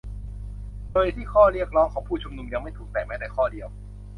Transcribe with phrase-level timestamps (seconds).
[0.93, 3.67] โดยที่ข้อเรียกร้องของผู้ชุมนุมยังไม่ถูกแตะแม้แต่ข้อเดียว